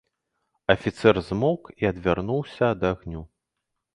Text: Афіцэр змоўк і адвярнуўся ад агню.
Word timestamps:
Афіцэр 0.75 1.19
змоўк 1.27 1.63
і 1.83 1.89
адвярнуўся 1.91 2.63
ад 2.77 2.81
агню. 2.93 3.21